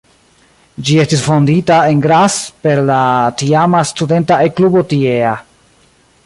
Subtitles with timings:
[0.87, 2.97] Ĝi estis fondita en Graz per la
[3.43, 5.37] tiama studenta E-klubo tiea.